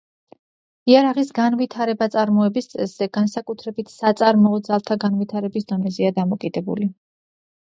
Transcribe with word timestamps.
იარაღის 0.91 1.27
განვითარება 1.39 2.07
წარმოების 2.15 2.69
წესზე, 2.71 3.09
განსაკუთრებით 3.17 3.93
საწარმოო 3.99 4.63
ძალთა 4.71 4.99
განვითარების 5.05 5.69
დონეზეა 5.75 6.17
დამოკიდებული. 6.23 6.91